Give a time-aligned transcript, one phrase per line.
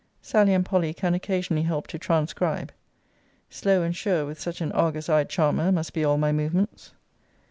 [0.19, 2.71] Sally and Polly can occasionally help to transcribe.
[3.51, 6.93] Slow and sure with such an Argus eyed charmer must be all my movements.